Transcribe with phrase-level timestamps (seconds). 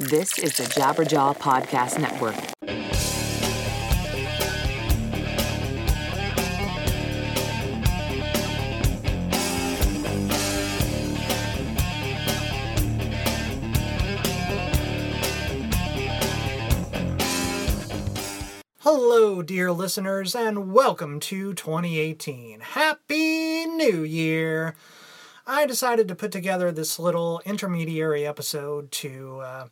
[0.00, 2.34] This is the Jabberjaw Podcast Network.
[18.78, 22.60] Hello, dear listeners, and welcome to 2018.
[22.60, 24.74] Happy New Year!
[25.50, 29.66] I decided to put together this little intermediary episode to uh,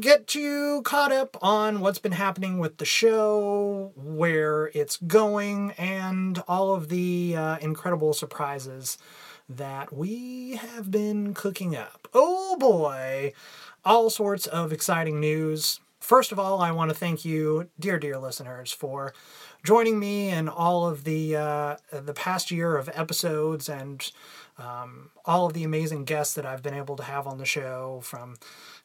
[0.00, 6.42] get you caught up on what's been happening with the show, where it's going, and
[6.48, 8.96] all of the uh, incredible surprises
[9.46, 12.08] that we have been cooking up.
[12.14, 13.34] Oh boy!
[13.84, 15.80] All sorts of exciting news.
[16.00, 19.12] First of all, I want to thank you, dear, dear listeners, for
[19.64, 24.10] joining me in all of the uh, the past year of episodes and
[24.58, 28.00] um, all of the amazing guests that I've been able to have on the show
[28.02, 28.36] from,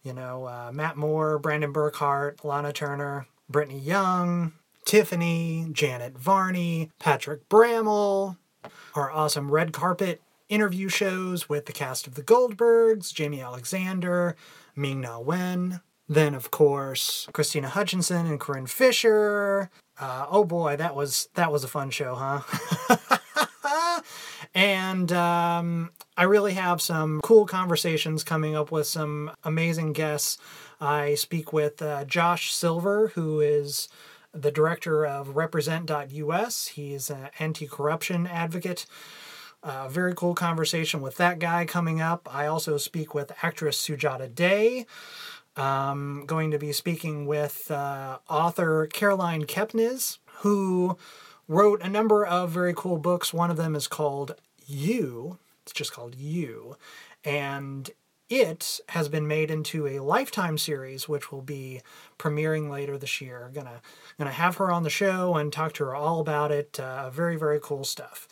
[0.04, 4.54] you know, uh, Matt Moore, Brandon Burkhart, Lana Turner, Brittany Young,
[4.86, 8.38] Tiffany, Janet Varney, Patrick Brammall,
[8.96, 14.36] our awesome red carpet interview shows with the cast of The Goldbergs, Jaimie Alexander,
[14.76, 19.70] Ming Na Wen, then, of course, Krystyna Hutchinson and Corinne Fisher.
[20.00, 22.98] Uh, oh boy, that was that was a fun show, huh?
[24.54, 30.38] and um, I really have some cool conversations coming up with some amazing guests.
[30.82, 33.90] I speak with uh, Josh Silver, who is
[34.34, 36.68] the director of Represent.us.
[36.68, 38.86] He's an anti-corruption advocate.
[39.62, 42.34] Uh, very cool conversation with that guy coming up.
[42.34, 44.86] I also speak with actress Sujata Day.
[45.58, 50.98] I'm going to be speaking with uh, author Caroline Kepnes, who
[51.50, 53.34] wrote a number of very cool books.
[53.34, 55.40] One of them is called You.
[55.64, 56.78] It's just called You.
[57.26, 57.90] And
[58.30, 61.82] it has been made into a lifetime series, which will be
[62.20, 63.50] premiering later this year.
[63.54, 63.82] Gonna
[64.20, 66.80] gonna have her on the show and talk to her all about it.
[66.80, 68.28] Uh, very very cool stuff.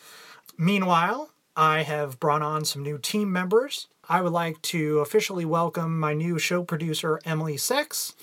[0.56, 3.88] Meanwhile, I have brought on some new team members.
[4.08, 8.14] I would like to officially welcome my new show producer, Emily Saex.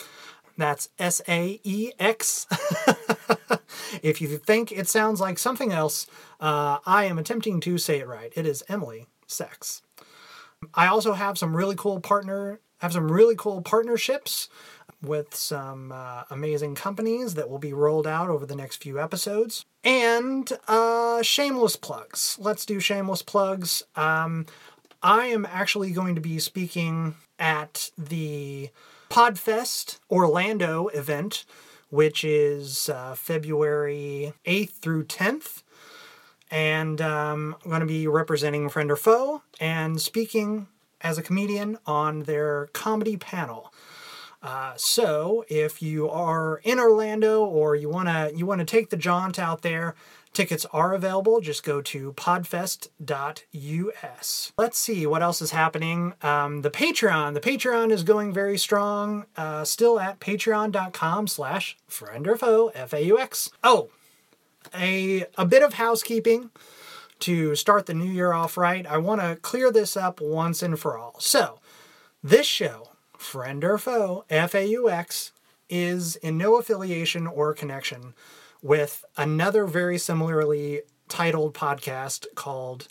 [0.57, 2.47] That's S A E X.
[4.01, 6.07] if you think it sounds like something else,
[6.39, 8.31] uh, I am attempting to say it right.
[8.35, 9.81] It is Emily Saex.
[10.73, 14.49] I also have some really cool partner have some really cool partnerships
[15.01, 19.65] with some uh, amazing companies that will be rolled out over the next few episodes.
[19.83, 22.37] And uh, shameless plugs.
[22.39, 23.83] Let's do shameless plugs.
[23.95, 24.45] Um,
[25.01, 28.69] I am actually going to be speaking at the
[29.09, 31.45] Podfest Orlando event,
[31.89, 35.63] which is uh, February 8th through 10th.
[36.51, 40.67] And um, I'm going to be representing Friend or Foe and speaking
[41.01, 43.73] as a comedian on their comedy panel.
[44.45, 49.39] Uh, so if you are in Orlando or you wanna you wanna take the jaunt
[49.39, 49.95] out there,
[50.33, 51.41] tickets are available.
[51.41, 52.93] Just go to podfest.us.
[54.55, 56.13] Let's see what else is happening.
[56.21, 59.25] Um, the Patreon, the Patreon is going very strong.
[59.35, 63.49] Uh, still at patreon.com/slash friend or foe f a u x.
[63.63, 63.89] Oh,
[64.75, 66.51] a a bit of housekeeping
[67.17, 68.85] to start the new year off right.
[68.85, 71.15] I want to clear this up once and for all.
[71.19, 71.59] So,
[72.21, 75.31] this show friend or foe, FAUX,
[75.69, 78.13] is in no affiliation or connection
[78.61, 82.87] with another very similarly titled podcast called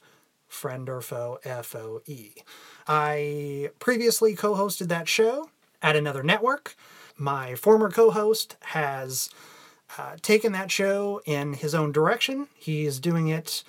[0.47, 2.01] Friend or Foe FOE.
[2.87, 5.51] I previously co hosted that show
[5.83, 6.77] at another network.
[7.17, 9.31] My former co host has
[9.99, 12.49] uh, taken that show in his own direction.
[12.55, 13.63] He's doing it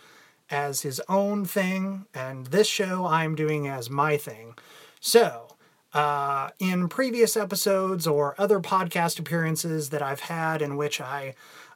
[0.49, 4.55] as his own thing, and this show I'm doing as my thing.
[4.99, 5.54] So,
[5.95, 11.35] uh, in previous episodes or other podcast appearances that I've had in which I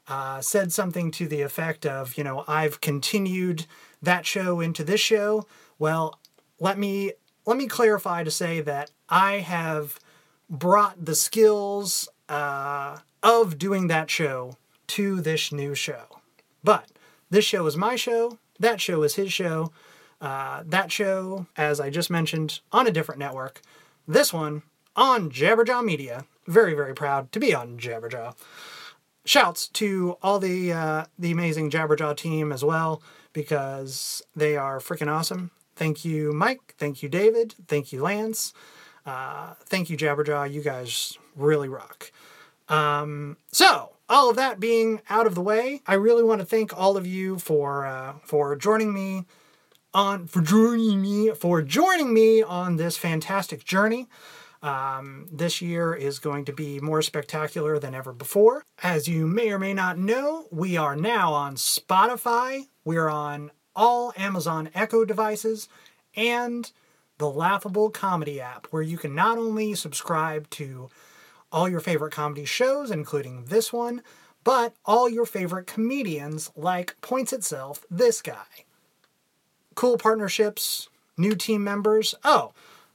[0.09, 3.66] uh, said something to the effect of, you know, I've continued
[4.02, 5.47] that show into this show.
[5.79, 6.19] Well,
[6.59, 7.13] let me
[7.46, 9.97] let me clarify to say that I have
[10.50, 14.58] brought the skills uh, of doing that show
[14.88, 16.20] to this new show.
[16.61, 16.90] But
[17.29, 18.38] this show is my show.
[18.59, 19.72] That show is his show.
[20.20, 23.61] Uh, that show, as I just mentioned, on a different network.
[24.09, 24.64] This one
[24.96, 26.26] on Jabberjaw Media.
[26.47, 28.35] Very, very proud to be on Jabberjaw.
[29.23, 33.03] Shouts to all the uh, the amazing Jabberjaw team as well
[33.34, 35.52] because they are freaking awesome.
[35.76, 36.73] Thank you, Mike.
[36.79, 37.53] Thank you, David.
[37.67, 38.52] Thank you, Lance.
[39.06, 40.52] Uh, thank you, Jabberjaw.
[40.52, 42.11] You guys really rock.
[42.67, 46.76] Um, so, all of that being out of the way, I really want to thank
[46.76, 49.26] all of you for uh, for joining me
[49.94, 54.08] on for joining me for joining me on this fantastic journey.
[54.62, 58.66] Um, this year is going to be more spectacular than ever before.
[58.84, 64.14] As you may or may not know, we are now on Spotify, we're on all
[64.18, 65.70] Amazon Echo devices,
[66.14, 66.72] and
[67.20, 70.90] the Laughable Comedy app, where you can not only subscribe to
[71.52, 74.02] all your favorite comedy shows, including this one,
[74.44, 78.66] but all your favorite comedians like Points Itself, this guy.
[79.79, 82.14] Cool partnerships, new team members.
[82.26, 82.52] Oh,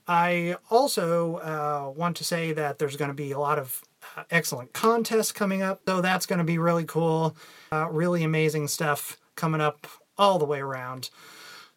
[0.06, 3.80] I also uh, want to say that there's going to be a lot of
[4.14, 7.38] uh, excellent contests coming up, so that's going to be really cool.
[7.72, 9.86] Uh, really amazing stuff coming up
[10.18, 11.08] all the way around.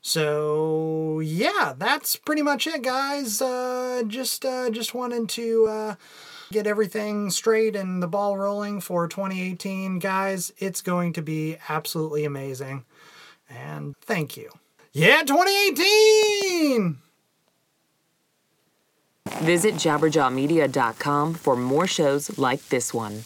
[0.01, 3.42] So yeah, that's pretty much it, guys.
[3.42, 5.95] Uh, just uh, just wanted to
[6.51, 10.51] get everything straight and the ball rolling for 2018, guys.
[10.57, 12.83] It's going to be absolutely amazing,
[13.50, 14.50] and thank you.
[14.94, 16.98] Yeah, 2018.
[19.42, 23.24] Visit jabberjawmedia.com for more shows like this one.